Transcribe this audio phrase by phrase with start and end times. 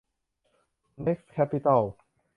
[1.01, 1.83] เน็คซ์ แคปปิตอล